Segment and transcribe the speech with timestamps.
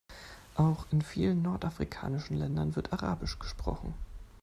[0.55, 3.93] Auch in vielen nordafrikanischen Ländern wird arabisch gesprochen.